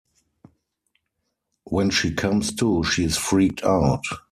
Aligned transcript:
When 1.65 1.91
she 1.91 2.11
comes 2.15 2.55
to, 2.55 2.83
she 2.83 3.03
is 3.03 3.17
freaked 3.17 3.63
out. 3.63 4.01